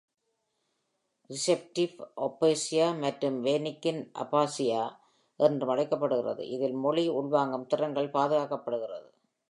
Receptive 1.29 1.95
aphasia 2.21 2.87
என்பது 2.93 3.29
வெர்னிக்கின் 3.41 4.01
aphasia 4.13 4.83
என்றும் 5.39 5.69
அழைக்கப்படுகிறது. 5.69 6.49
இதில் 6.49 6.73
மொழி 6.73 7.09
உள்வாங்கும் 7.09 7.67
திறன்கள் 7.67 8.09
பாதுகாக்கப்படுகிறது. 8.09 9.09